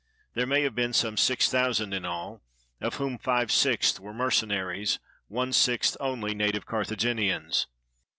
[0.33, 2.41] There may have been some six thousand in all,
[2.81, 7.67] of whom five sixths were mercenaries, one sixth only native Carthaginians.